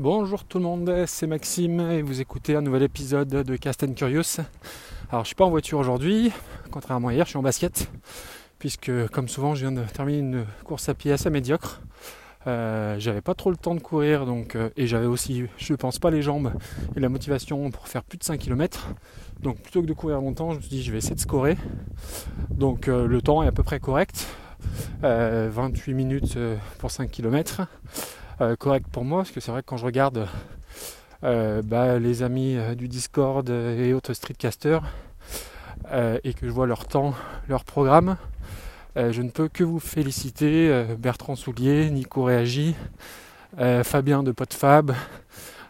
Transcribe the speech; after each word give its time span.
Bonjour 0.00 0.42
tout 0.42 0.58
le 0.58 0.64
monde, 0.64 1.04
c'est 1.06 1.28
Maxime 1.28 1.78
et 1.78 2.02
vous 2.02 2.20
écoutez 2.20 2.56
un 2.56 2.62
nouvel 2.62 2.82
épisode 2.82 3.28
de 3.28 3.54
Cast 3.56 3.84
and 3.84 3.92
Curious. 3.92 4.40
Alors 5.08 5.22
je 5.22 5.28
suis 5.28 5.36
pas 5.36 5.44
en 5.44 5.50
voiture 5.50 5.78
aujourd'hui, 5.78 6.32
contrairement 6.72 7.08
à 7.08 7.14
hier, 7.14 7.24
je 7.26 7.30
suis 7.30 7.38
en 7.38 7.42
basket, 7.42 7.88
puisque 8.58 8.90
comme 9.12 9.28
souvent 9.28 9.54
je 9.54 9.60
viens 9.60 9.70
de 9.70 9.84
terminer 9.84 10.18
une 10.18 10.46
course 10.64 10.88
à 10.88 10.94
pied 10.94 11.12
assez 11.12 11.30
médiocre. 11.30 11.80
Euh, 12.48 12.96
j'avais 12.98 13.20
pas 13.20 13.34
trop 13.34 13.52
le 13.52 13.56
temps 13.56 13.76
de 13.76 13.80
courir 13.80 14.26
donc 14.26 14.56
euh, 14.56 14.68
et 14.76 14.88
j'avais 14.88 15.06
aussi 15.06 15.44
je 15.58 15.74
pense 15.74 16.00
pas 16.00 16.10
les 16.10 16.22
jambes 16.22 16.52
et 16.96 17.00
la 17.00 17.08
motivation 17.08 17.70
pour 17.70 17.86
faire 17.86 18.02
plus 18.02 18.18
de 18.18 18.24
5 18.24 18.40
km. 18.40 18.88
Donc 19.40 19.60
plutôt 19.60 19.80
que 19.80 19.86
de 19.86 19.94
courir 19.94 20.20
longtemps, 20.20 20.50
je 20.50 20.56
me 20.56 20.60
suis 20.60 20.70
dit 20.70 20.82
je 20.82 20.90
vais 20.90 20.98
essayer 20.98 21.14
de 21.14 21.20
scorer. 21.20 21.56
Donc 22.50 22.88
euh, 22.88 23.06
le 23.06 23.22
temps 23.22 23.44
est 23.44 23.46
à 23.46 23.52
peu 23.52 23.62
près 23.62 23.78
correct. 23.78 24.26
28 25.02 25.92
minutes 25.92 26.38
pour 26.78 26.90
5 26.90 27.10
km. 27.10 27.68
Correct 28.58 28.86
pour 28.90 29.04
moi 29.04 29.20
parce 29.20 29.30
que 29.30 29.40
c'est 29.40 29.50
vrai 29.50 29.62
que 29.62 29.66
quand 29.66 29.76
je 29.76 29.84
regarde 29.84 30.28
bah, 31.22 31.98
les 31.98 32.22
amis 32.22 32.58
du 32.76 32.88
Discord 32.88 33.48
et 33.48 33.92
autres 33.92 34.14
streetcasters 34.14 34.82
et 35.92 36.34
que 36.34 36.46
je 36.46 36.50
vois 36.50 36.66
leur 36.66 36.86
temps, 36.86 37.14
leur 37.48 37.64
programme, 37.64 38.16
euh, 38.96 39.10
je 39.12 39.22
ne 39.22 39.30
peux 39.30 39.48
que 39.48 39.64
vous 39.64 39.80
féliciter, 39.80 40.68
euh, 40.70 40.94
Bertrand 40.96 41.34
Soulier, 41.34 41.90
Nico 41.90 42.22
Réagi, 42.22 42.76
euh, 43.58 43.82
Fabien 43.82 44.22
de 44.22 44.30
Potfab, 44.30 44.92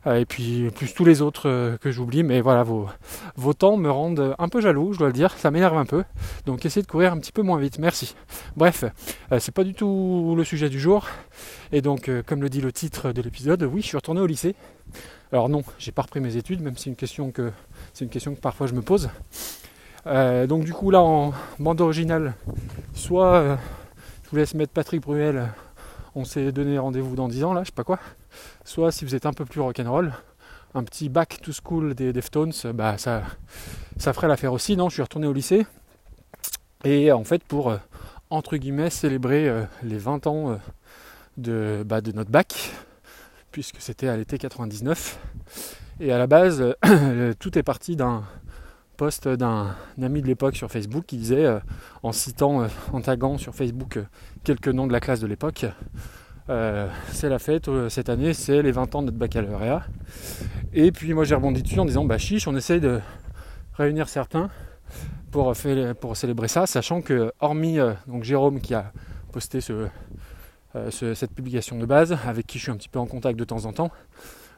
et 0.07 0.27
puis 0.27 0.71
plus 0.75 0.93
tous 0.93 1.05
les 1.05 1.23
autres 1.23 1.77
que 1.81 1.91
j'oublie, 1.91 2.23
mais 2.23 2.41
voilà, 2.41 2.63
vos, 2.63 3.53
temps 3.55 3.77
me 3.77 3.91
rendent 3.91 4.35
un 4.39 4.49
peu 4.49 4.61
jaloux, 4.61 4.93
je 4.93 4.99
dois 4.99 5.09
le 5.09 5.13
dire, 5.13 5.33
ça 5.33 5.51
m'énerve 5.51 5.77
un 5.77 5.87
peu. 5.87 6.05
Donc 6.47 6.65
essayez 6.67 6.83
de 6.83 6.91
courir 6.91 7.13
un 7.13 7.19
petit 7.19 7.33
peu 7.33 7.43
moins 7.43 7.59
vite, 7.59 7.79
merci. 7.79 8.15
Bref, 8.57 8.85
c'est 9.39 9.55
pas 9.55 9.65
du 9.65 9.75
tout 9.75 10.35
le 10.37 10.45
sujet 10.45 10.69
du 10.69 10.79
jour. 10.79 11.07
Et 11.73 11.81
donc, 11.81 12.11
comme 12.27 12.43
le 12.43 12.49
dit 12.49 12.61
le 12.61 12.73
titre 12.73 13.13
de 13.13 13.23
l'épisode, 13.23 13.63
oui, 13.63 13.81
je 13.81 13.87
suis 13.87 13.97
retourné 13.97 14.21
au 14.21 14.27
lycée. 14.27 14.55
Alors 15.33 15.49
non, 15.49 15.63
j'ai 15.79 15.91
pas 15.91 16.03
repris 16.03 16.21
mes 16.21 16.37
études, 16.37 16.61
même 16.61 16.77
si 16.77 16.85
c'est 16.85 16.91
une 16.91 16.97
question 16.97 17.31
que 18.35 18.41
parfois 18.41 18.67
je 18.67 18.75
me 18.75 18.83
pose. 18.83 19.09
Euh, 20.07 20.47
donc 20.47 20.65
du 20.65 20.73
coup 20.73 20.91
là 20.91 21.01
en 21.01 21.33
bande 21.59 21.81
originale, 21.81 22.35
soit 22.93 23.35
euh, 23.37 23.57
je 24.23 24.31
vous 24.31 24.37
laisse 24.37 24.53
mettre 24.53 24.73
Patrick 24.73 25.01
Bruel, 25.01 25.49
on 26.15 26.25
s'est 26.25 26.53
donné 26.53 26.79
rendez-vous 26.79 27.17
dans 27.17 27.27
10 27.27 27.45
ans 27.45 27.55
là, 27.55 27.63
je 27.63 27.69
sais 27.69 27.75
pas 27.75 27.85
quoi, 27.85 27.99
soit 28.65 28.93
si 28.93 29.05
vous 29.05 29.15
êtes 29.15 29.27
un 29.27 29.33
peu 29.33 29.45
plus 29.45 29.61
rock'n'roll, 29.61 30.13
un 30.75 30.85
petit 30.85 31.09
back 31.09 31.41
to 31.43 31.53
school 31.53 31.95
des 31.95 32.13
Deftones, 32.13 32.53
bah 32.75 32.99
ça, 32.99 33.23
ferait 33.99 34.29
l'affaire 34.29 34.53
aussi. 34.53 34.77
Non, 34.77 34.89
je 34.89 34.95
suis 34.95 35.03
retourné 35.03 35.27
au 35.27 35.33
lycée. 35.33 35.67
Et 36.85 37.13
en 37.13 37.25
fait 37.25 37.43
pour 37.45 37.71
euh, 37.71 37.79
entre 38.31 38.57
guillemets 38.57 38.91
célébrer 38.91 39.51
les 39.83 39.97
20 39.99 40.27
ans 40.27 40.59
de, 41.37 41.83
bah, 41.87 42.01
de 42.01 42.13
notre 42.13 42.31
bac, 42.31 42.73
puisque 43.53 43.81
c'était 43.81 44.09
à 44.09 44.17
l'été 44.17 44.39
99. 44.39 45.19
Et 46.01 46.13
à 46.13 46.19
la 46.19 46.27
base, 46.27 46.75
tout 47.39 47.59
est 47.59 47.63
parti 47.63 47.97
d'un 47.97 48.25
post 48.97 49.29
d'un 49.29 49.75
ami 50.01 50.23
de 50.23 50.27
l'époque 50.27 50.57
sur 50.57 50.71
Facebook 50.71 51.05
qui 51.07 51.17
disait, 51.17 51.45
euh, 51.45 51.59
en 52.03 52.13
citant, 52.13 52.63
euh, 52.63 52.69
en 52.93 53.01
taguant 53.01 53.39
sur 53.39 53.55
Facebook 53.55 53.97
euh, 53.97 54.05
quelques 54.45 54.69
noms 54.69 54.87
de 54.87 54.93
la 54.93 55.01
classe 55.01 55.21
de 55.21 55.27
l'époque, 55.27 55.67
c'est 56.47 57.29
la 57.29 57.39
fête 57.39 57.71
cette 57.89 58.09
année, 58.09 58.35
c'est 58.35 58.63
les 58.63 58.73
20 58.73 58.95
ans 58.95 59.01
de 59.01 59.07
notre 59.07 59.19
baccalauréat. 59.19 59.83
Et 60.73 60.93
puis 60.93 61.15
moi 61.15 61.25
j'ai 61.25 61.35
rebondi 61.35 61.63
dessus 61.63 61.79
en 61.81 61.85
disant, 61.85 62.05
bah 62.05 62.19
chiche, 62.19 62.47
on 62.47 62.57
essaye 62.57 62.81
de 62.81 63.01
réunir 63.75 64.09
certains 64.09 64.51
pour, 65.31 65.53
pour 66.01 66.17
célébrer 66.17 66.49
ça, 66.49 66.67
sachant 66.67 67.01
que 67.01 67.33
hormis 67.41 67.79
donc 68.07 68.25
Jérôme 68.25 68.61
qui 68.61 68.75
a 68.75 68.93
posté 69.33 69.61
ce, 69.61 69.89
cette 70.91 71.33
publication 71.33 71.79
de 71.79 71.87
base, 71.87 72.17
avec 72.27 72.47
qui 72.47 72.59
je 72.59 72.65
suis 72.65 72.73
un 72.73 72.77
petit 72.77 72.89
peu 72.89 72.99
en 72.99 73.07
contact 73.07 73.39
de 73.39 73.45
temps 73.45 73.65
en 73.65 73.73
temps, 73.73 73.91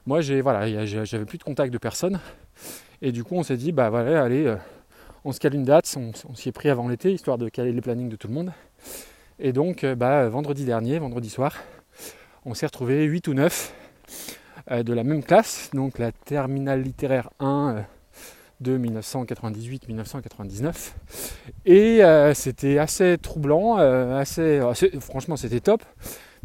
moi 0.06 0.20
j'ai 0.20 0.40
voilà, 0.40 0.84
j'avais 0.84 1.24
plus 1.24 1.38
de 1.38 1.44
contact 1.44 1.72
de 1.72 1.78
personne. 1.78 2.18
Et 3.02 3.12
du 3.12 3.24
coup, 3.24 3.34
on 3.34 3.42
s'est 3.42 3.56
dit, 3.56 3.72
bah 3.72 3.90
voilà, 3.90 4.22
allez, 4.22 4.46
euh, 4.46 4.56
on 5.24 5.32
se 5.32 5.40
cale 5.40 5.54
une 5.54 5.64
date, 5.64 5.94
on, 5.96 6.34
s'y 6.34 6.48
est 6.48 6.52
pris 6.52 6.70
avant 6.70 6.88
l'été, 6.88 7.12
histoire 7.12 7.36
de 7.36 7.48
caler 7.48 7.72
les 7.72 7.80
plannings 7.80 8.08
de 8.08 8.16
tout 8.16 8.28
le 8.28 8.34
monde. 8.34 8.52
Et 9.38 9.52
donc, 9.52 9.84
euh, 9.84 9.94
bah, 9.94 10.28
vendredi 10.28 10.64
dernier, 10.64 10.98
vendredi 10.98 11.28
soir, 11.28 11.56
on 12.46 12.54
s'est 12.54 12.64
retrouvé 12.64 13.04
8 13.04 13.28
ou 13.28 13.34
9 13.34 13.74
euh, 14.70 14.82
de 14.82 14.94
la 14.94 15.04
même 15.04 15.22
classe, 15.22 15.68
donc 15.74 15.98
la 15.98 16.12
terminale 16.12 16.80
littéraire 16.80 17.28
1 17.40 17.84
de 18.60 18.78
1998-1999. 18.78 20.92
Et 21.66 22.00
c'était 22.34 22.78
assez 22.78 23.18
troublant, 23.20 23.76
assez, 23.76 24.62
franchement 25.00 25.36
c'était 25.36 25.60
top. 25.60 25.82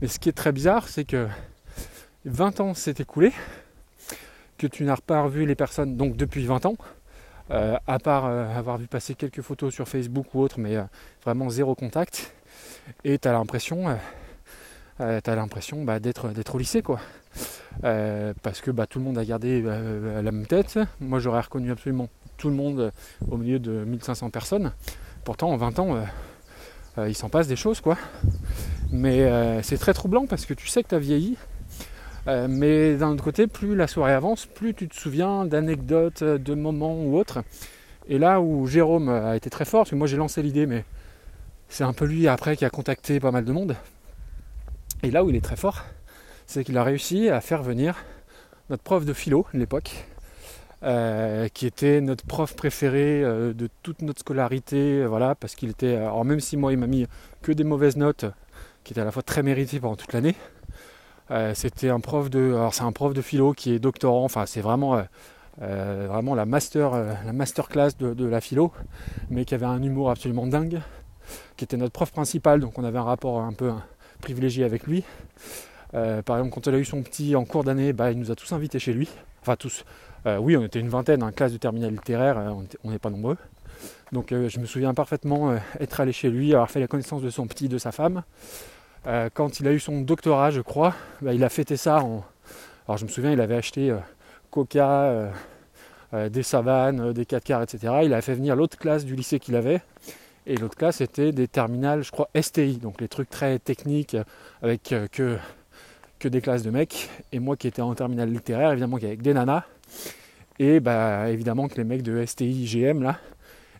Mais 0.01 0.09
ce 0.09 0.19
qui 0.19 0.27
est 0.27 0.33
très 0.33 0.51
bizarre, 0.51 0.89
c'est 0.89 1.05
que 1.05 1.29
20 2.25 2.59
ans 2.59 2.73
s'est 2.73 2.95
écoulé 2.99 3.31
que 4.61 4.67
tu 4.67 4.83
n'as 4.83 4.97
pas 4.97 5.23
revu 5.23 5.47
les 5.47 5.55
personnes 5.55 5.97
donc 5.97 6.15
depuis 6.15 6.45
20 6.45 6.67
ans, 6.67 6.75
euh, 7.49 7.77
à 7.87 7.97
part 7.97 8.25
euh, 8.25 8.45
avoir 8.55 8.77
vu 8.77 8.85
passer 8.85 9.15
quelques 9.15 9.41
photos 9.41 9.73
sur 9.73 9.87
Facebook 9.87 10.35
ou 10.35 10.41
autre, 10.41 10.59
mais 10.59 10.75
euh, 10.75 10.83
vraiment 11.23 11.49
zéro 11.49 11.73
contact. 11.73 12.31
Et 13.03 13.17
tu 13.17 13.27
as 13.27 13.31
l'impression, 13.31 13.97
as 15.01 15.35
l'impression 15.35 15.83
bah, 15.83 15.99
d'être, 15.99 16.29
d'être 16.29 16.55
au 16.55 16.57
lycée 16.57 16.81
quoi. 16.81 16.99
parce 17.81 18.61
que 18.61 18.71
bah, 18.71 18.87
tout 18.87 18.99
le 18.99 19.05
monde 19.05 19.17
a 19.17 19.25
gardé 19.25 19.61
la 19.61 20.31
même 20.31 20.45
tête. 20.45 20.79
Moi 20.99 21.19
j'aurais 21.19 21.41
reconnu 21.41 21.71
absolument 21.71 22.09
tout 22.37 22.49
le 22.49 22.55
monde 22.55 22.91
au 23.29 23.37
milieu 23.37 23.59
de 23.59 23.83
1500 23.83 24.29
personnes. 24.29 24.71
Pourtant 25.23 25.49
en 25.49 25.57
20 25.57 25.79
ans, 25.79 26.03
il 27.07 27.15
s'en 27.15 27.29
passe 27.29 27.47
des 27.47 27.55
choses 27.55 27.81
quoi. 27.81 27.97
Mais 28.91 29.61
c'est 29.63 29.77
très 29.77 29.93
troublant 29.93 30.25
parce 30.27 30.45
que 30.45 30.53
tu 30.53 30.67
sais 30.67 30.83
que 30.83 30.89
tu 30.89 30.95
as 30.95 30.99
vieilli 30.99 31.37
euh, 32.27 32.47
mais 32.49 32.95
d'un 32.95 33.11
autre 33.11 33.23
côté, 33.23 33.47
plus 33.47 33.75
la 33.75 33.87
soirée 33.87 34.13
avance, 34.13 34.45
plus 34.45 34.73
tu 34.73 34.87
te 34.87 34.95
souviens 34.95 35.45
d'anecdotes, 35.45 36.23
de 36.23 36.53
moments 36.53 37.01
ou 37.01 37.17
autres. 37.17 37.43
Et 38.07 38.17
là 38.17 38.41
où 38.41 38.67
Jérôme 38.67 39.09
a 39.09 39.35
été 39.35 39.49
très 39.49 39.65
fort, 39.65 39.81
parce 39.81 39.91
que 39.91 39.95
moi 39.95 40.07
j'ai 40.07 40.17
lancé 40.17 40.41
l'idée, 40.41 40.65
mais 40.65 40.85
c'est 41.69 41.83
un 41.83 41.93
peu 41.93 42.05
lui 42.05 42.27
après 42.27 42.57
qui 42.57 42.65
a 42.65 42.69
contacté 42.69 43.19
pas 43.19 43.31
mal 43.31 43.45
de 43.45 43.51
monde. 43.51 43.75
Et 45.03 45.11
là 45.11 45.23
où 45.23 45.29
il 45.29 45.35
est 45.35 45.43
très 45.43 45.55
fort, 45.55 45.81
c'est 46.45 46.63
qu'il 46.63 46.77
a 46.77 46.83
réussi 46.83 47.29
à 47.29 47.41
faire 47.41 47.63
venir 47.63 47.95
notre 48.69 48.83
prof 48.83 49.05
de 49.05 49.13
philo 49.13 49.45
de 49.53 49.59
l'époque, 49.59 50.05
euh, 50.83 51.47
qui 51.49 51.65
était 51.65 52.01
notre 52.01 52.25
prof 52.25 52.55
préféré 52.55 53.23
euh, 53.23 53.53
de 53.53 53.69
toute 53.83 54.01
notre 54.01 54.19
scolarité, 54.19 55.05
voilà, 55.05 55.35
parce 55.35 55.55
qu'il 55.55 55.69
était, 55.69 55.95
alors 55.95 56.23
même 56.25 56.39
si 56.39 56.57
moi 56.57 56.71
il 56.71 56.77
m'a 56.77 56.87
mis 56.87 57.07
que 57.41 57.51
des 57.51 57.63
mauvaises 57.63 57.97
notes, 57.97 58.25
qui 58.83 58.93
étaient 58.93 59.01
à 59.01 59.05
la 59.05 59.11
fois 59.11 59.23
très 59.23 59.43
méritées 59.43 59.79
pendant 59.79 59.95
toute 59.95 60.13
l'année, 60.13 60.35
euh, 61.31 61.53
c'était 61.55 61.89
un 61.89 62.01
prof 62.01 62.29
de, 62.29 62.53
alors 62.53 62.73
c'est 62.73 62.83
un 62.83 62.91
prof 62.91 63.13
de 63.13 63.21
philo 63.21 63.53
qui 63.53 63.71
est 63.73 63.79
doctorant. 63.79 64.25
Enfin, 64.25 64.45
c'est 64.45 64.61
vraiment, 64.61 64.95
euh, 64.95 65.03
euh, 65.61 66.07
vraiment 66.09 66.35
la 66.35 66.45
master, 66.45 66.91
la 66.93 67.89
de, 67.91 68.25
la 68.25 68.41
philo, 68.41 68.71
mais 69.29 69.45
qui 69.45 69.55
avait 69.55 69.65
un 69.65 69.81
humour 69.81 70.09
absolument 70.09 70.45
dingue, 70.45 70.81
qui 71.55 71.63
était 71.63 71.77
notre 71.77 71.93
prof 71.93 72.11
principal. 72.11 72.59
Donc, 72.59 72.77
on 72.77 72.83
avait 72.83 72.97
un 72.97 73.03
rapport 73.03 73.41
un 73.41 73.53
peu 73.53 73.71
privilégié 74.21 74.63
avec 74.63 74.87
lui. 74.87 75.03
par 75.91 76.37
exemple, 76.37 76.51
quand 76.53 76.67
il 76.67 76.75
a 76.75 76.77
eu 76.77 76.85
son 76.85 77.01
petit 77.03 77.35
en 77.35 77.43
cours 77.43 77.63
d'année, 77.63 77.93
bah, 77.93 78.11
il 78.11 78.19
nous 78.19 78.31
a 78.31 78.35
tous 78.35 78.51
invités 78.53 78.79
chez 78.79 78.93
lui. 78.93 79.09
Enfin, 79.41 79.55
tous. 79.55 79.83
oui, 80.25 80.55
on 80.55 80.63
était 80.63 80.79
une 80.79 80.89
vingtaine, 80.89 81.23
hein, 81.23 81.31
classe 81.31 81.51
de 81.51 81.57
terminale 81.57 81.91
littéraire, 81.91 82.55
on 82.83 82.91
n'est 82.91 82.99
pas 82.99 83.09
nombreux. 83.09 83.37
Donc 84.11 84.29
je 84.29 84.59
me 84.59 84.65
souviens 84.65 84.93
parfaitement 84.93 85.55
être 85.79 85.99
allé 85.99 86.11
chez 86.11 86.29
lui, 86.29 86.53
avoir 86.53 86.69
fait 86.69 86.79
la 86.79 86.87
connaissance 86.87 87.21
de 87.21 87.29
son 87.29 87.47
petit, 87.47 87.67
de 87.67 87.77
sa 87.77 87.91
femme. 87.91 88.23
Euh, 89.07 89.29
quand 89.33 89.59
il 89.59 89.67
a 89.67 89.73
eu 89.73 89.79
son 89.79 90.01
doctorat, 90.01 90.51
je 90.51 90.61
crois, 90.61 90.93
bah, 91.21 91.33
il 91.33 91.43
a 91.43 91.49
fêté 91.49 91.77
ça. 91.77 91.97
Alors 91.97 92.97
je 92.97 93.05
me 93.05 93.09
souviens, 93.09 93.31
il 93.31 93.41
avait 93.41 93.55
acheté 93.55 93.89
euh, 93.89 93.97
Coca, 94.51 95.31
euh, 96.13 96.29
des 96.29 96.43
savanes, 96.43 97.13
des 97.13 97.25
4 97.25 97.43
quarts, 97.43 97.63
etc. 97.63 98.01
Il 98.03 98.13
a 98.13 98.21
fait 98.21 98.35
venir 98.35 98.55
l'autre 98.55 98.77
classe 98.77 99.05
du 99.05 99.15
lycée 99.15 99.39
qu'il 99.39 99.55
avait. 99.55 99.81
Et 100.47 100.55
l'autre 100.55 100.75
classe 100.75 101.01
était 101.01 101.31
des 101.31 101.47
terminales, 101.47 102.03
je 102.03 102.11
crois, 102.11 102.29
STI, 102.39 102.77
donc 102.77 102.99
les 102.99 103.07
trucs 103.07 103.29
très 103.29 103.59
techniques 103.59 104.17
avec 104.61 104.95
que, 105.11 105.37
que 106.19 106.27
des 106.27 106.41
classes 106.41 106.63
de 106.63 106.71
mecs. 106.71 107.09
Et 107.31 107.39
moi 107.39 107.55
qui 107.55 107.67
étais 107.67 107.81
en 107.81 107.93
terminale 107.93 108.29
littéraire, 108.29 108.71
évidemment, 108.71 108.97
avec 108.97 109.21
des 109.21 109.33
nanas. 109.33 109.63
Et 110.59 110.79
bah 110.79 111.29
évidemment 111.29 111.67
que 111.67 111.75
les 111.75 111.83
mecs 111.83 112.03
de 112.03 112.23
STI, 112.25 112.63
IGM 112.63 113.01
là, 113.01 113.17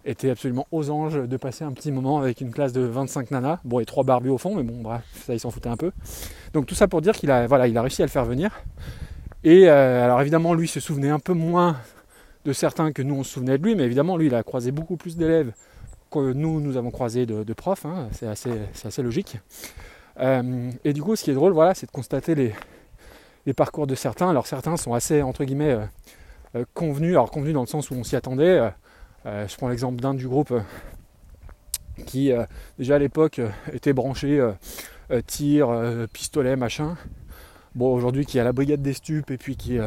était 0.04 0.32
absolument 0.32 0.68
aux 0.72 0.90
anges 0.90 1.16
de 1.28 1.38
passer 1.38 1.64
un 1.64 1.72
petit 1.72 1.92
moment 1.92 2.20
avec 2.20 2.42
une 2.42 2.52
classe 2.52 2.74
de 2.74 2.82
25 2.82 3.32
nanas. 3.32 3.60
Bon, 3.64 3.80
et 3.80 3.86
trois 3.86 4.04
barbus 4.04 4.30
au 4.30 4.38
fond, 4.38 4.56
mais 4.56 4.64
bon, 4.64 4.82
bref, 4.82 5.04
ça, 5.26 5.34
il 5.34 5.40
s'en 5.40 5.52
foutait 5.52 5.70
un 5.70 5.78
peu. 5.78 5.92
Donc 6.54 6.66
tout 6.66 6.76
ça 6.76 6.88
pour 6.88 7.02
dire 7.02 7.14
qu'il 7.14 7.30
a, 7.32 7.46
voilà, 7.48 7.68
il 7.68 7.78
a 7.78 7.82
réussi 7.82 8.02
à 8.02 8.06
le 8.06 8.12
faire 8.12 8.26
venir. 8.26 8.64
Et 9.44 9.70
euh, 9.70 10.04
alors 10.04 10.22
évidemment, 10.22 10.54
lui 10.54 10.68
se 10.68 10.80
souvenait 10.80 11.10
un 11.10 11.20
peu 11.20 11.34
moins 11.34 11.78
de 12.46 12.54
certains 12.54 12.92
que 12.92 13.04
nous 13.04 13.16
on 13.16 13.24
se 13.24 13.34
souvenait 13.34 13.58
de 13.58 13.64
lui, 13.64 13.76
mais 13.76 13.84
évidemment, 13.84 14.18
lui, 14.18 14.28
il 14.28 14.36
a 14.36 14.42
croisé 14.44 14.72
beaucoup 14.72 14.98
plus 14.98 15.18
d'élèves 15.18 15.54
que 16.12 16.34
nous, 16.34 16.60
nous 16.60 16.78
avons 16.78 16.92
croisé 16.92 17.26
de, 17.26 17.54
profs. 17.54 17.86
Hein. 17.86 18.10
c'est 18.12 18.28
assez, 18.28 18.52
assez, 18.84 19.02
logique. 19.02 19.40
Euh, 20.20 20.70
et 20.84 20.94
du 20.94 21.02
coup, 21.02 21.16
ce 21.16 21.24
qui 21.24 21.32
est 21.32 21.36
drôle, 21.36 21.54
voilà, 21.54 21.74
c'est 21.74 21.88
de 21.88 21.92
constater 21.92 22.36
les, 22.36 22.54
les, 23.46 23.54
parcours 23.54 23.88
de 23.88 23.96
certains. 23.96 24.30
Alors 24.30 24.46
certains 24.46 24.78
sont 24.78 24.94
assez, 24.94 25.22
entre 25.22 25.46
guillemets, 25.46 25.78
euh, 26.56 26.66
convenus. 26.74 27.12
Alors 27.12 27.32
convenus 27.32 27.54
dans 27.54 27.62
le 27.62 27.68
sens 27.68 27.90
où 27.90 27.96
on 27.96 28.04
s'y 28.04 28.16
attendait 28.16 28.72
euh, 29.26 29.48
je 29.48 29.56
prends 29.56 29.70
l'exemple 29.70 30.02
d'un 30.02 30.16
du 30.16 30.28
groupe 30.28 30.52
euh, 30.52 30.62
qui 32.08 32.32
euh, 32.32 32.44
déjà 32.80 32.96
à 32.96 33.00
l'époque 33.00 33.40
était 33.72 33.94
branché 33.94 34.42
tir, 35.28 35.68
pistolet, 36.14 36.56
machin. 36.56 36.96
bon, 37.76 37.94
aujourd'hui 37.94 38.26
qui 38.26 38.38
est 38.38 38.42
à 38.42 38.46
la 38.46 38.54
brigade 38.54 38.82
des 38.82 38.94
stupes 38.94 39.30
et 39.30 39.38
puis 39.38 39.58
qui, 39.58 39.78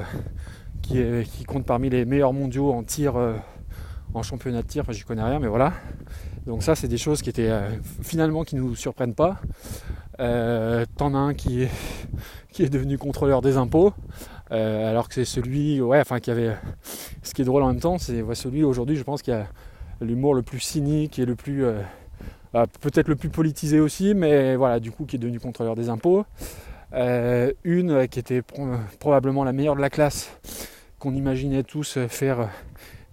qui, 0.82 1.44
compte 1.48 1.64
parmi 1.64 1.88
les 1.88 2.04
meilleurs 2.04 2.34
mondiaux 2.34 2.72
en 2.72 2.82
tir, 2.82 3.14
en 4.14 4.22
championnat 4.22 4.62
de 4.62 4.66
tir, 4.66 4.82
enfin 4.82 4.92
j'y 4.92 5.02
connais 5.02 5.22
rien, 5.22 5.38
mais 5.38 5.48
voilà. 5.48 5.72
Donc 6.46 6.62
ça 6.62 6.74
c'est 6.74 6.88
des 6.88 6.98
choses 6.98 7.22
qui 7.22 7.30
étaient 7.30 7.52
finalement 8.02 8.44
qui 8.44 8.56
nous 8.56 8.74
surprennent 8.74 9.14
pas. 9.14 9.40
T'en 10.18 11.14
as 11.14 11.18
un 11.18 11.34
qui 11.34 11.62
est, 11.62 11.70
qui 12.52 12.62
est 12.62 12.68
devenu 12.68 12.98
contrôleur 12.98 13.42
des 13.42 13.56
impôts. 13.56 13.92
alors 14.50 15.08
que 15.08 15.14
c'est 15.14 15.24
celui 15.24 15.80
ouais, 15.80 16.00
enfin, 16.00 16.20
qui 16.20 16.30
avait. 16.30 16.56
Ce 17.22 17.34
qui 17.34 17.42
est 17.42 17.44
drôle 17.44 17.62
en 17.62 17.68
même 17.68 17.80
temps, 17.80 17.98
c'est 17.98 18.22
celui 18.34 18.64
aujourd'hui, 18.64 18.96
je 18.96 19.02
pense, 19.02 19.22
qui 19.22 19.32
a 19.32 19.46
l'humour 20.00 20.34
le 20.34 20.42
plus 20.42 20.60
cynique 20.60 21.18
et 21.18 21.24
le 21.24 21.34
plus. 21.34 21.64
Bah, 22.52 22.66
peut-être 22.80 23.08
le 23.08 23.16
plus 23.16 23.30
politisé 23.30 23.80
aussi, 23.80 24.14
mais 24.14 24.54
voilà, 24.54 24.78
du 24.78 24.92
coup, 24.92 25.06
qui 25.06 25.16
est 25.16 25.18
devenu 25.18 25.40
contrôleur 25.40 25.74
des 25.74 25.88
impôts. 25.88 26.24
Euh, 26.94 27.52
une 27.64 28.06
qui 28.06 28.20
était 28.20 28.42
probablement 29.00 29.42
la 29.42 29.52
meilleure 29.52 29.74
de 29.74 29.80
la 29.80 29.90
classe, 29.90 30.30
qu'on 31.00 31.14
imaginait 31.14 31.64
tous 31.64 31.98
faire 32.08 32.48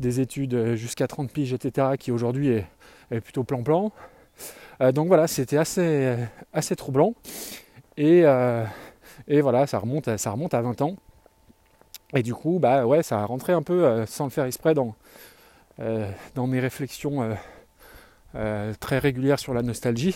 des 0.02 0.20
études 0.20 0.76
jusqu'à 0.76 1.08
30 1.08 1.32
piges, 1.32 1.54
etc., 1.54 1.90
qui 2.00 2.12
aujourd'hui 2.12 2.50
est, 2.50 3.22
plutôt 3.22 3.44
plan-plan. 3.44 3.92
Euh, 4.82 4.92
donc 4.92 5.08
voilà, 5.08 5.28
c'était 5.28 5.58
assez, 5.58 6.16
assez 6.54 6.76
troublant. 6.76 7.14
Et, 7.98 8.22
euh, 8.26 8.66
voilà, 9.28 9.68
ça 9.68 9.80
remonte, 9.80 10.18
ça 10.18 10.32
remonte 10.32 10.54
à 10.54 10.62
20 10.62 10.82
ans. 10.82 10.96
Et 12.14 12.24
du 12.24 12.34
coup, 12.34 12.60
bah 12.60 12.86
ouais, 12.86 13.04
ça 13.04 13.20
a 13.20 13.26
rentré 13.26 13.54
un 13.54 13.62
peu, 13.62 14.06
sans 14.06 14.26
le 14.26 14.32
faire 14.32 14.46
exprès, 14.46 14.74
dans, 14.74 14.96
dans 16.36 16.48
mes 16.48 16.60
réflexions 16.60 17.36
euh, 18.36 18.74
très 18.80 18.98
régulière 18.98 19.40
sur 19.40 19.54
la 19.54 19.62
nostalgie. 19.62 20.16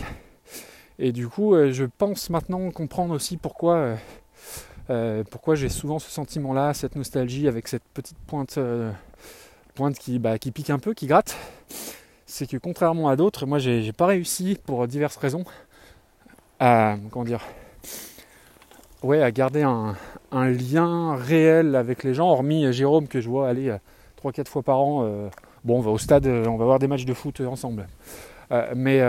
Et 0.98 1.12
du 1.12 1.28
coup, 1.28 1.54
euh, 1.54 1.70
je 1.70 1.84
pense 1.84 2.30
maintenant 2.30 2.70
comprendre 2.70 3.14
aussi 3.14 3.36
pourquoi, 3.36 3.98
euh, 4.88 5.22
pourquoi 5.30 5.54
j'ai 5.54 5.68
souvent 5.68 5.98
ce 5.98 6.10
sentiment-là, 6.10 6.72
cette 6.72 6.96
nostalgie 6.96 7.46
avec 7.46 7.68
cette 7.68 7.84
petite 7.92 8.16
pointe, 8.26 8.58
pointe 9.76 9.98
qui, 9.98 10.18
bah, 10.18 10.38
qui 10.38 10.50
pique 10.50 10.70
un 10.70 10.78
peu, 10.78 10.94
qui 10.94 11.06
gratte. 11.06 11.36
C'est 12.26 12.48
que 12.48 12.56
contrairement 12.56 13.08
à 13.08 13.16
d'autres, 13.16 13.46
moi 13.46 13.58
j'ai 13.58 13.92
pas 13.92 14.06
réussi 14.06 14.58
pour 14.66 14.88
diverses 14.88 15.16
raisons 15.16 15.44
à 16.58 16.96
comment 17.10 17.24
dire 17.24 17.42
ouais 19.02 19.22
à 19.22 19.30
garder 19.30 19.62
un, 19.62 19.94
lien 20.32 21.14
réel 21.14 21.76
avec 21.76 22.02
les 22.02 22.14
gens, 22.14 22.28
hormis 22.28 22.72
Jérôme 22.72 23.06
que 23.06 23.20
je 23.20 23.28
vois 23.28 23.48
aller 23.48 23.74
3-4 24.22 24.48
fois 24.48 24.62
par 24.62 24.80
an 24.80 25.30
Bon, 25.66 25.78
on 25.78 25.80
va 25.80 25.90
au 25.90 25.98
stade, 25.98 26.28
euh, 26.28 26.46
on 26.46 26.56
va 26.56 26.64
voir 26.64 26.78
des 26.78 26.86
matchs 26.86 27.04
de 27.04 27.12
foot 27.12 27.40
euh, 27.40 27.46
ensemble. 27.48 27.88
Euh, 28.52 28.72
mais 28.76 29.02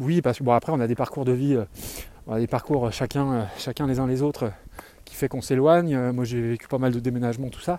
oui, 0.00 0.22
parce 0.22 0.38
que 0.38 0.42
bon, 0.42 0.52
après, 0.52 0.72
on 0.72 0.80
a 0.80 0.86
des 0.86 0.94
parcours 0.94 1.26
de 1.26 1.32
vie, 1.32 1.58
on 2.26 2.32
a 2.32 2.38
des 2.38 2.46
parcours 2.46 2.90
chacun, 2.90 3.46
chacun 3.58 3.86
les 3.86 4.00
uns 4.00 4.06
les 4.06 4.22
autres 4.22 4.50
qui 5.04 5.14
fait 5.14 5.28
qu'on 5.28 5.42
s'éloigne. 5.42 6.12
moi, 6.12 6.24
j'ai 6.24 6.40
vécu 6.40 6.66
pas 6.66 6.78
mal 6.78 6.92
de 6.92 6.98
déménagements, 6.98 7.50
tout 7.50 7.60
ça. 7.60 7.78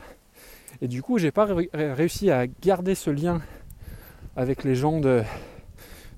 Et 0.81 0.88
du 0.88 1.01
coup, 1.01 1.18
j'ai 1.18 1.31
pas 1.31 1.47
réussi 1.73 2.31
à 2.31 2.47
garder 2.47 2.95
ce 2.95 3.09
lien 3.09 3.41
avec 4.35 4.63
les 4.63 4.75
gens 4.75 5.00
de, 5.00 5.23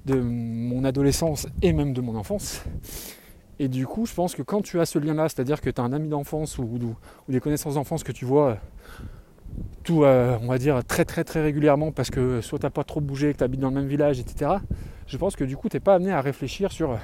mon 0.08 0.84
adolescence 0.84 1.48
et 1.62 1.74
même 1.74 1.94
de 1.94 2.02
mon 2.02 2.16
enfance. 2.16 2.64
Et 3.60 3.68
du 3.68 3.86
coup, 3.86 4.06
je 4.06 4.14
pense 4.14 4.36
que 4.36 4.42
quand 4.42 4.62
tu 4.62 4.80
as 4.80 4.86
ce 4.86 5.00
lien-là, 5.00 5.30
c'est-à-dire 5.30 5.62
que 5.62 5.70
tu 5.70 5.80
as 5.80 5.84
un 5.84 5.94
ami 5.94 6.10
d'enfance 6.10 6.58
ou, 6.58 6.96
des 7.28 7.40
connaissances 7.40 7.76
d'enfance 7.76 8.04
que 8.04 8.12
tu 8.12 8.26
vois 8.26 8.58
tout, 9.84 10.04
euh, 10.04 10.38
on 10.42 10.48
va 10.48 10.58
dire, 10.58 10.84
très 10.84 11.06
très 11.06 11.24
très 11.24 11.42
régulièrement 11.42 11.92
parce 11.92 12.10
que 12.10 12.42
soit 12.42 12.58
t'as 12.58 12.70
pas 12.70 12.84
trop 12.84 13.02
bougé, 13.02 13.34
que 13.34 13.38
tu 13.38 13.44
habites 13.44 13.60
dans 13.60 13.70
le 13.70 13.76
même 13.76 13.88
village, 13.88 14.20
etc. 14.20 14.52
Je 15.06 15.18
pense 15.18 15.36
que 15.36 15.44
du 15.44 15.58
coup, 15.58 15.70
t'es 15.70 15.80
pas 15.80 15.96
amené 15.96 16.12
à 16.12 16.22
réfléchir 16.22 16.72
sur 16.72 16.98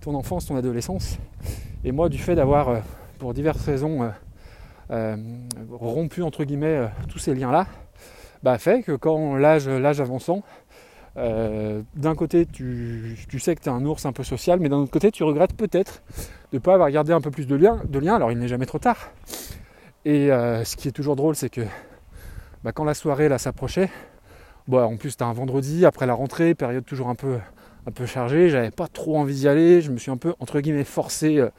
ton 0.00 0.14
enfance, 0.14 0.46
ton 0.46 0.56
adolescence. 0.56 1.18
Et 1.84 1.92
moi, 1.92 2.08
du 2.08 2.18
fait 2.18 2.34
d'avoir, 2.34 2.68
euh, 2.68 2.80
pour 3.18 3.32
diverses 3.32 3.64
raisons, 3.64 4.10
euh, 4.90 5.16
rompu 5.70 6.22
entre 6.22 6.44
guillemets 6.44 6.88
tous 7.08 7.18
ces 7.18 7.34
liens-là, 7.34 7.66
bah, 8.42 8.58
fait 8.58 8.82
que 8.82 8.92
quand 8.92 9.36
l'âge, 9.36 9.68
l'âge 9.68 10.00
avançant, 10.00 10.42
d'un 11.16 12.14
côté, 12.14 12.46
tu, 12.46 13.16
sais 13.40 13.56
que 13.56 13.60
tu 13.60 13.68
es 13.68 13.72
un 13.72 13.84
ours 13.84 14.06
un 14.06 14.12
peu 14.12 14.22
social, 14.22 14.60
mais 14.60 14.68
d'un 14.68 14.76
autre 14.76 14.92
côté, 14.92 15.10
tu 15.10 15.24
regrettes 15.24 15.56
peut-être 15.56 16.04
de 16.52 16.58
ne 16.58 16.60
pas 16.60 16.74
avoir 16.74 16.88
gardé 16.92 17.12
un 17.12 17.20
peu 17.20 17.32
plus 17.32 17.48
de 17.48 17.56
liens. 17.56 17.80
De 17.88 17.98
lien. 17.98 18.14
Alors, 18.14 18.30
il 18.30 18.38
n'est 18.38 18.46
jamais 18.46 18.66
trop 18.66 18.78
tard. 18.78 19.10
Et 20.04 20.28
ce 20.28 20.76
qui 20.76 20.86
est 20.86 20.92
toujours 20.92 21.16
drôle, 21.16 21.34
c'est 21.34 21.50
que 21.50 21.62
bah, 22.64 22.72
quand 22.72 22.84
la 22.84 22.94
soirée 22.94 23.28
là 23.28 23.38
s'approchait, 23.38 23.90
bon, 24.66 24.82
en 24.82 24.96
plus 24.96 25.10
c'était 25.10 25.24
un 25.24 25.32
vendredi 25.32 25.86
après 25.86 26.06
la 26.06 26.14
rentrée, 26.14 26.54
période 26.54 26.84
toujours 26.84 27.08
un 27.08 27.14
peu, 27.14 27.38
un 27.86 27.90
peu 27.92 28.04
chargée, 28.04 28.50
j'avais 28.50 28.70
pas 28.70 28.88
trop 28.88 29.16
envie 29.16 29.34
d'y 29.34 29.48
aller, 29.48 29.80
je 29.80 29.90
me 29.90 29.98
suis 29.98 30.10
un 30.10 30.16
peu 30.16 30.34
entre 30.40 30.60
guillemets 30.60 30.84
forcé 30.84 31.38
euh, 31.38 31.46
euh, 31.46 31.50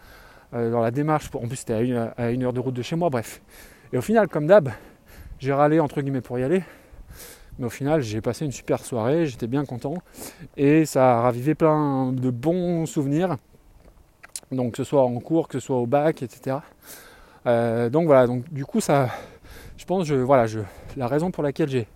dans 0.52 0.82
la 0.82 0.92
démarche, 0.92 1.30
en 1.34 1.48
plus 1.48 1.58
c'était 1.58 1.74
à 2.18 2.32
une, 2.32 2.44
heure 2.44 2.54
de 2.54 2.60
route 2.60 2.74
de 2.74 2.82
chez 2.82 2.96
moi, 2.96 3.10
bref. 3.10 3.42
Et 3.94 3.98
au 3.98 4.02
final, 4.02 4.28
comme 4.28 4.48
d'hab, 4.48 4.70
j'ai 5.40 5.54
râlé 5.54 5.80
entre 5.80 6.02
guillemets 6.02 6.22
pour 6.22 6.40
y 6.40 6.44
aller. 6.44 6.64
Mais 7.60 7.66
au 7.66 7.70
final, 7.70 8.02
j'ai 8.02 8.22
passé 8.22 8.46
une 8.46 8.52
super 8.52 8.84
soirée, 8.84 9.26
j'étais 9.26 9.48
bien 9.48 9.66
content. 9.66 9.96
Et 10.58 10.86
ça 10.86 11.18
a 11.18 11.22
ravivé 11.22 11.56
plein 11.56 12.14
de 12.14 12.30
bons 12.30 12.86
souvenirs. 12.86 13.38
Donc 14.52 14.72
que 14.72 14.78
ce 14.78 14.84
soit 14.84 15.04
en 15.04 15.20
cours, 15.20 15.48
que 15.48 15.60
ce 15.60 15.66
soit 15.66 15.78
au 15.78 15.86
bac, 15.86 16.24
etc. 16.24 16.58
Euh, 17.46 17.90
donc 17.90 18.06
voilà, 18.06 18.28
donc 18.28 18.52
du 18.52 18.66
coup 18.66 18.80
ça, 18.80 19.10
je 19.78 19.86
pense, 19.86 20.06
je, 20.06 20.16
voilà, 20.16 20.46
la 20.98 21.08
raison 21.08 21.32
pour 21.32 21.44
laquelle 21.44 21.70
j'ai, 21.70 21.88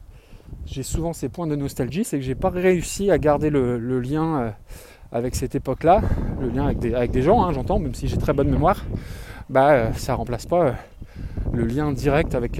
j'ai 0.65 0.83
souvent 0.83 1.13
ces 1.13 1.29
points 1.29 1.47
de 1.47 1.55
nostalgie, 1.55 2.03
c'est 2.03 2.17
que 2.17 2.23
j'ai 2.23 2.35
pas 2.35 2.50
réussi 2.50 3.11
à 3.11 3.17
garder 3.17 3.50
le, 3.50 4.00
lien 4.00 4.39
euh, 4.39 4.50
avec 5.13 5.36
cette 5.36 5.56
époque-là, 5.56 6.01
le 6.42 6.50
lien 6.50 6.65
avec 6.65 6.80
des, 6.80 6.94
avec 6.94 7.12
des 7.12 7.21
gens, 7.21 7.44
hein, 7.44 7.54
j'entends, 7.54 7.80
même 7.80 7.94
si 7.94 8.07
j'ai 8.07 8.18
très 8.18 8.33
bonne 8.33 8.50
mémoire, 8.50 8.83
bah 9.50 9.71
euh, 9.71 9.94
ça 9.94 10.15
remplace 10.15 10.45
pas 10.45 10.65
euh, 10.65 10.71
le 11.54 11.65
lien 11.65 11.92
direct 11.94 12.36
avec, 12.36 12.60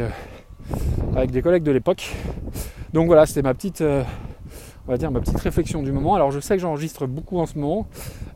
avec 1.16 1.32
des 1.32 1.42
collègues 1.42 1.64
de 1.64 1.72
l'époque. 1.72 2.16
Donc 2.94 3.08
voilà, 3.08 3.26
c'était 3.26 3.42
ma 3.42 3.54
petite, 3.54 3.82
on 3.82 4.92
va 4.92 4.98
dire 4.98 5.12
ma 5.12 5.20
petite 5.20 5.40
réflexion 5.40 5.84
du 5.84 5.92
moment. 5.92 6.16
Alors 6.16 6.32
je 6.32 6.40
sais 6.40 6.56
que 6.56 6.62
j'enregistre 6.62 7.08
beaucoup 7.08 7.40
en 7.40 7.48
ce 7.48 7.58
moment, 7.58 7.88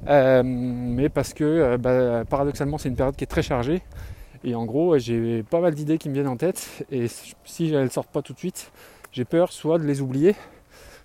mais 0.06 1.10
parce 1.10 1.34
que 1.34 1.78
bah, 1.78 2.26
paradoxalement 2.26 2.78
c'est 2.80 2.90
une 2.90 2.96
période 2.96 3.16
qui 3.16 3.24
est 3.24 3.28
très 3.28 3.44
chargée 3.44 3.84
et 4.44 4.56
en 4.56 4.66
gros, 4.66 4.98
j'ai 4.98 5.44
pas 5.44 5.60
mal 5.60 5.74
d'idées 5.74 5.98
qui 5.98 6.10
me 6.10 6.14
viennent 6.14 6.28
en 6.28 6.38
tête. 6.38 6.86
Et 6.92 7.08
si 7.44 7.74
elles 7.74 7.84
ne 7.84 7.90
sortent 7.90 8.12
pas 8.12 8.22
tout 8.22 8.34
de 8.34 8.40
suite, 8.40 8.72
j'ai 9.12 9.26
peur 9.26 9.52
soit 9.52 9.80
de 9.80 9.84
les 9.84 10.02
oublier, 10.02 10.36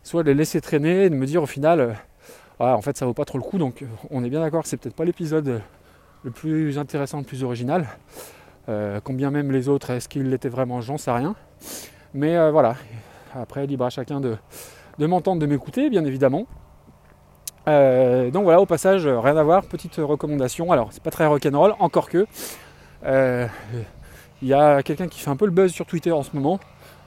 soit 0.03 0.23
de 0.23 0.29
les 0.29 0.35
laisser 0.35 0.61
traîner 0.61 1.05
et 1.05 1.11
de 1.11 1.15
me 1.15 1.27
dire 1.27 1.43
au 1.43 1.47
final, 1.47 1.81
euh, 1.81 1.93
ah, 2.61 2.77
en 2.77 2.83
fait, 2.83 2.97
ça 2.97 3.07
vaut 3.07 3.15
pas 3.15 3.25
trop 3.25 3.39
le 3.39 3.45
coup. 3.45 3.59
Donc, 3.59 3.85
on 4.11 4.25
est 4.25 4.31
bien 4.31 4.41
d'accord 4.41 4.63
que 4.63 4.69
c'est 4.69 4.77
peut-être 4.77 4.95
pas 4.95 5.05
l'épisode 5.05 5.63
le 6.25 6.31
plus 6.31 6.79
intéressant, 6.79 7.19
le 7.19 7.25
plus 7.25 7.43
original. 7.45 7.89
Euh, 8.69 9.01
combien 9.03 9.31
même 9.31 9.51
les 9.51 9.69
autres, 9.69 9.91
est-ce 9.91 10.09
qu'ils 10.09 10.29
l'étaient 10.31 10.49
vraiment 10.49 10.81
J'en 10.81 10.99
sais 10.99 11.11
rien. 11.11 11.35
Mais 12.15 12.37
euh, 12.37 12.51
voilà. 12.51 12.77
Après, 13.35 13.67
libre 13.67 13.85
à 13.85 13.91
chacun 13.91 14.21
de, 14.21 14.37
m'entendre, 14.99 15.41
de 15.41 15.47
m'écouter, 15.47 15.91
bien 15.91 16.05
évidemment. 16.05 16.47
donc 17.67 18.45
voilà, 18.45 18.61
au 18.61 18.67
passage, 18.67 19.07
rien 19.07 19.37
à 19.37 19.43
voir, 19.43 19.65
petite 19.65 19.97
recommandation. 19.97 20.71
Alors, 20.71 20.89
c'est 20.93 21.03
pas 21.03 21.11
très 21.11 21.27
rock'n'roll, 21.27 21.75
encore 21.79 22.09
que. 22.09 22.27
Euh, 23.05 23.47
il 24.41 24.49
y 24.49 24.55
a 24.55 24.83
quelqu'un 24.83 25.09
qui 25.09 25.21
fait 25.21 25.31
un 25.31 25.37
peu 25.37 25.45
le 25.45 25.51
buzz 25.51 25.73
sur 25.73 25.87
Twitter 25.87 26.13
en 26.13 26.23
ce 26.23 26.31
moment. 26.35 26.61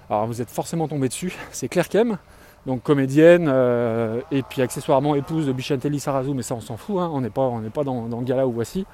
Alors 0.10 0.28
vous 0.28 0.42
êtes 0.42 0.50
forcément 0.50 0.88
tombé 0.88 1.08
dessus, 1.08 1.36
c'est 1.52 1.68
Claire 1.68 1.90
Kem, 1.90 2.18
donc 2.66 2.84
comédienne 2.84 3.48
euh, 3.48 4.22
et 4.32 4.42
puis 4.44 4.62
accessoirement 4.62 5.16
épouse 5.16 5.48
de 5.48 5.54
Bichantelli 5.54 6.00
Sarazu, 6.00 6.34
mais 6.34 6.42
ça 6.42 6.56
on 6.56 6.62
s'en 6.62 6.78
fout, 6.78 6.98
hein. 7.00 7.10
on 7.14 7.22
n'est 7.22 7.30
pas, 7.30 7.44
on 7.44 7.62
pas 7.70 7.84
dans, 7.84 8.08
le 8.08 8.26
gala 8.26 8.48
où 8.48 8.52
voici. 8.52 8.86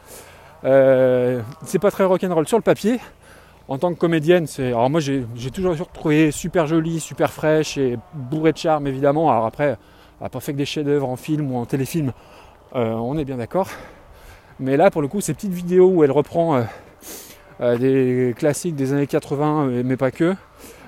Euh, 0.64 1.42
c'est 1.64 1.80
pas 1.80 1.92
très 1.92 2.04
rock'n'roll 2.04 2.48
sur 2.48 2.58
le 2.58 2.64
papier. 2.64 3.00
En 3.68 3.78
tant 3.78 3.94
que 3.94 4.00
comédienne, 4.00 4.48
c'est. 4.48 4.68
Alors 4.68 4.90
moi 4.90 5.00
j'ai 5.00 5.26
toujours 5.54 5.76
trouvé 5.92 6.32
super 6.32 6.68
jolie, 6.68 7.00
super 7.00 7.32
fraîche 7.32 7.78
et 7.78 7.98
bourrée 8.14 8.52
de 8.52 8.58
charme 8.58 8.88
évidemment. 8.88 9.32
Alors 9.32 9.46
après, 9.46 9.66
elle 9.66 9.78
n'a 10.22 10.30
pas 10.30 10.40
fait 10.42 10.52
que 10.52 10.58
des 10.58 10.66
chefs-d'œuvre 10.66 11.08
en 11.08 11.16
film 11.16 11.52
ou 11.52 11.58
en 11.58 11.66
téléfilm, 11.66 12.12
on 12.74 13.18
est 13.18 13.26
bien 13.26 13.38
d'accord. 13.38 13.70
Mais 14.60 14.76
là 14.76 14.92
pour 14.92 15.02
le 15.02 15.08
coup, 15.08 15.22
ces 15.22 15.34
petites 15.34 15.54
vidéos 15.54 15.90
où 15.90 16.04
elle 16.04 16.12
reprend 16.12 16.64
euh, 17.62 17.78
des 17.78 18.34
classiques 18.36 18.76
des 18.76 18.92
années 18.92 19.06
80, 19.06 19.68
euh, 19.68 19.84
mais 19.86 19.96
pas 19.96 20.10
que, 20.10 20.24
euh, 20.24 20.36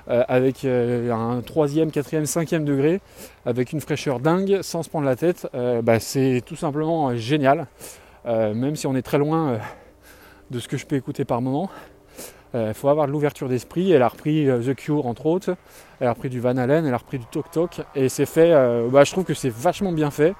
avec 0.06 0.64
un 0.64 1.40
troisième, 1.40 1.90
quatrième, 1.90 2.26
cinquième 2.26 2.64
degré, 2.64 3.00
avec 3.46 3.72
une 3.72 3.80
fraîcheur 3.80 4.20
dingue, 4.20 4.60
sans 4.62 4.82
se 4.82 4.88
prendre 4.88 5.06
la 5.06 5.16
tête, 5.16 5.48
bah, 5.82 6.00
c'est 6.00 6.42
tout 6.44 6.56
simplement 6.56 7.14
génial. 7.16 7.66
même 8.26 8.76
si 8.76 8.86
on 8.86 8.94
est 8.94 9.02
très 9.02 9.18
loin 9.18 9.58
de 10.50 10.58
ce 10.58 10.68
que 10.68 10.76
je 10.76 10.86
peux 10.86 10.96
écouter 10.96 11.24
par 11.24 11.40
moment. 11.40 11.70
Il 12.54 12.74
faut 12.74 12.88
avoir 12.88 13.06
de 13.06 13.12
l'ouverture 13.12 13.48
d'esprit. 13.48 13.90
Elle 13.90 14.02
a 14.02 14.08
repris 14.08 14.46
The 14.46 14.74
Cure 14.74 15.06
entre 15.06 15.26
autres, 15.26 15.56
elle 16.00 16.06
a 16.06 16.12
repris 16.12 16.28
du 16.28 16.40
Van 16.40 16.56
Halen, 16.56 16.86
elle 16.86 16.94
a 16.94 16.98
repris 16.98 17.18
du 17.18 17.26
Tok 17.26 17.50
Tok, 17.50 17.80
et 17.94 18.08
c'est 18.08 18.26
fait. 18.26 18.52
Bah, 18.90 19.04
je 19.04 19.10
trouve 19.10 19.24
que 19.24 19.34
c'est 19.34 19.52
vachement 19.52 19.92
bien 19.92 20.10
fait, 20.10 20.34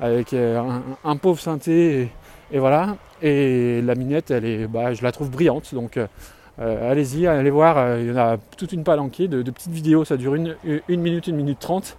avec 0.00 0.32
un, 0.32 1.16
pauvre 1.16 1.40
synthé 1.40 2.10
et 2.50 2.58
voilà. 2.58 2.96
Et 3.20 3.82
la 3.82 3.94
minette, 3.96 4.30
elle 4.30 4.44
est, 4.44 4.66
bah, 4.66 4.94
je 4.94 5.02
la 5.02 5.12
trouve 5.12 5.30
brillante. 5.30 5.74
Donc 5.74 5.98
euh, 6.60 6.62
euh, 6.62 6.90
allez-y, 6.90 7.26
allez 7.26 7.50
voir. 7.50 7.78
Euh, 7.78 8.00
il 8.00 8.08
y 8.08 8.12
en 8.12 8.16
a 8.16 8.36
toute 8.56 8.72
une 8.72 8.84
palanquée 8.84 9.28
de, 9.28 9.42
petites 9.50 9.72
vidéos. 9.72 10.04
Ça 10.04 10.16
dure 10.16 10.34
une, 10.34 10.56
minute, 10.88 11.26
une 11.26 11.36
minute 11.36 11.58
trente. 11.58 11.96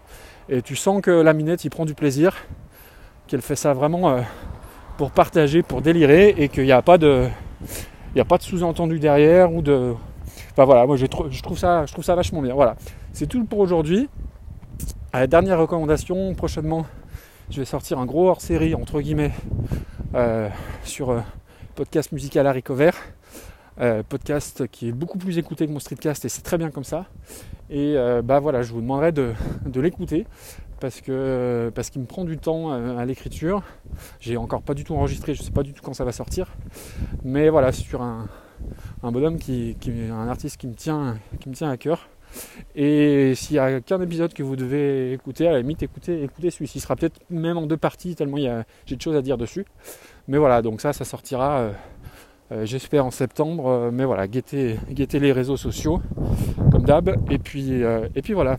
Et 0.49 0.61
tu 0.61 0.75
sens 0.75 1.01
que 1.01 1.11
la 1.11 1.33
minette, 1.33 1.63
il 1.63 1.69
prend 1.69 1.85
du 1.85 1.93
plaisir. 1.93 2.35
Qu'elle 3.27 3.41
fait 3.41 3.55
ça 3.55 3.73
vraiment 3.73 4.19
pour 4.97 5.11
partager, 5.11 5.61
pour 5.61 5.81
délirer. 5.81 6.35
Et 6.37 6.49
qu'il 6.49 6.63
n'y 6.63 6.71
a 6.71 6.81
pas 6.81 6.97
de. 6.97 7.27
Il 7.61 8.15
n'y 8.15 8.21
a 8.21 8.25
pas 8.25 8.37
de 8.37 8.43
sous-entendu 8.43 8.99
derrière 8.99 9.53
ou 9.53 9.61
de. 9.61 9.93
Enfin 10.51 10.65
voilà, 10.65 10.85
moi 10.87 10.97
je 10.97 11.05
trouve 11.05 11.57
ça, 11.57 11.85
je 11.85 11.93
trouve 11.93 12.03
ça 12.03 12.15
vachement 12.15 12.41
bien. 12.41 12.55
Voilà, 12.55 12.75
c'est 13.13 13.27
tout 13.27 13.43
pour 13.45 13.59
aujourd'hui. 13.59 14.09
dernière 15.27 15.59
recommandation, 15.59 16.33
prochainement, 16.33 16.85
je 17.49 17.59
vais 17.59 17.65
sortir 17.65 17.99
un 17.99 18.05
gros 18.05 18.29
hors-série 18.29 18.75
entre 18.75 19.01
guillemets 19.01 19.31
euh, 20.15 20.49
sur 20.83 21.09
euh, 21.11 21.19
podcast 21.75 22.11
musical 22.11 22.45
à 22.47 22.53
Vert. 22.53 22.95
Euh, 23.81 24.03
podcast 24.03 24.67
qui 24.67 24.89
est 24.89 24.91
beaucoup 24.91 25.17
plus 25.17 25.37
écouté 25.37 25.65
que 25.65 25.71
mon 25.71 25.79
streetcast 25.79 26.25
et 26.25 26.29
c'est 26.29 26.41
très 26.41 26.57
bien 26.57 26.69
comme 26.69 26.83
ça. 26.83 27.05
Et 27.69 27.95
bah 28.23 28.39
voilà, 28.39 28.61
je 28.63 28.73
vous 28.73 28.81
demanderai 28.81 29.11
de, 29.11 29.33
l'écouter 29.75 30.25
parce 30.79 31.01
que 31.01 31.71
parce 31.75 31.91
qu'il 31.91 32.01
me 32.01 32.07
prend 32.07 32.25
du 32.25 32.37
temps 32.37 32.71
à 32.71 33.05
l'écriture. 33.05 33.61
J'ai 34.19 34.37
encore 34.37 34.63
pas 34.63 34.73
du 34.73 34.83
tout 34.83 34.95
enregistré, 34.95 35.35
je 35.35 35.43
sais 35.43 35.51
pas 35.51 35.63
du 35.63 35.73
tout 35.73 35.83
quand 35.83 35.93
ça 35.93 36.03
va 36.03 36.11
sortir. 36.11 36.47
Mais 37.23 37.49
voilà, 37.49 37.71
c'est 37.71 37.83
sur 37.83 38.01
un, 38.01 38.27
bonhomme 39.03 39.37
qui, 39.37 39.77
qui, 39.79 39.91
un 40.11 40.27
artiste 40.27 40.57
qui 40.57 40.67
me 40.67 40.73
tient 40.73 41.17
qui 41.39 41.47
me 41.47 41.53
tient 41.53 41.69
à 41.69 41.77
cœur. 41.77 42.09
Et 42.75 43.33
s'il 43.35 43.55
n'y 43.55 43.59
a 43.59 43.81
qu'un 43.81 44.01
épisode 44.01 44.33
que 44.33 44.43
vous 44.43 44.55
devez 44.55 45.13
écouter, 45.13 45.47
à 45.47 45.51
la 45.51 45.59
limite 45.59 45.83
écoutez, 45.83 46.23
écoutez 46.23 46.51
celui-ci. 46.51 46.77
Il 46.77 46.81
sera 46.81 46.95
peut-être 46.95 47.19
même 47.29 47.57
en 47.57 47.65
deux 47.65 47.77
parties, 47.77 48.15
tellement 48.15 48.37
j'ai 48.85 48.95
de 48.95 49.01
choses 49.01 49.15
à 49.15 49.21
dire 49.21 49.37
dessus. 49.37 49.65
Mais 50.27 50.37
voilà, 50.37 50.61
donc 50.61 50.81
ça, 50.81 50.93
ça 50.93 51.05
sortira, 51.05 51.59
euh, 51.59 51.71
euh, 51.71 51.71
j'espère, 52.63 53.05
en 53.05 53.11
septembre. 53.11 53.67
Euh, 53.67 53.91
mais 53.91 54.05
voilà, 54.05 54.27
guettez, 54.27 54.77
les 54.89 55.31
réseaux 55.31 55.57
sociaux, 55.57 56.01
comme 56.71 56.83
d'hab. 56.83 57.15
Et 57.29 57.37
puis, 57.37 57.81
et 58.15 58.21
puis 58.21 58.33
voilà, 58.33 58.57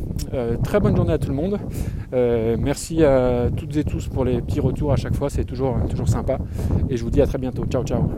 très 0.64 0.80
bonne 0.80 0.96
journée 0.96 1.12
à 1.12 1.18
tout 1.18 1.28
le 1.28 1.34
monde. 1.34 1.58
merci 2.58 3.04
à 3.04 3.50
toutes 3.56 3.76
et 3.76 3.84
tous 3.84 4.08
pour 4.08 4.24
les 4.24 4.40
petits 4.42 4.60
retours 4.60 4.92
à 4.92 4.96
chaque 4.96 5.14
fois, 5.14 5.30
c'est 5.30 5.44
toujours, 5.44 5.76
toujours 5.88 6.08
sympa. 6.08 6.38
Et 6.88 6.96
je 6.96 7.04
vous 7.04 7.10
dis 7.10 7.20
à 7.20 7.26
très 7.26 7.38
bientôt. 7.38 7.64
Ciao, 7.66 7.84
ciao. 7.84 8.08